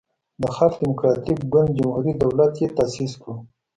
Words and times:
د 0.41 0.43
خلق 0.55 0.73
دیموکراتیک 0.81 1.39
ګوند 1.51 1.69
جمهوری 1.77 2.11
دولت 2.23 2.51
یی 2.61 2.67
تاسیس 2.77 3.13
کړو. 3.21 3.35